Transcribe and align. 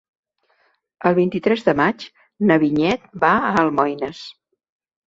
El 1.09 1.17
vint-i-tres 1.19 1.65
de 1.69 1.75
maig 1.81 2.09
na 2.49 2.59
Vinyet 2.65 3.07
va 3.27 3.35
a 3.53 3.57
Almoines. 3.67 4.29